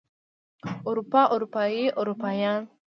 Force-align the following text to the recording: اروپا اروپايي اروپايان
اروپا 0.89 1.21
اروپايي 1.35 1.85
اروپايان 1.99 2.59